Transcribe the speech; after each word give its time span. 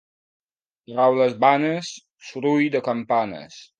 Paraules 0.87 1.37
vanes, 1.45 1.91
soroll 2.31 2.67
de 2.77 2.83
campanes. 2.89 3.61